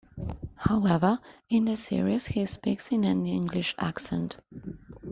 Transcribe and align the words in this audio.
However, 0.55 1.19
in 1.47 1.65
the 1.65 1.75
series 1.75 2.25
he 2.25 2.47
speaks 2.47 2.89
in 2.89 3.03
an 3.03 3.27
English 3.27 3.75
accent. 3.77 4.37